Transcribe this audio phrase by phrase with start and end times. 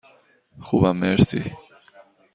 [0.61, 1.55] خوبم، مرسی.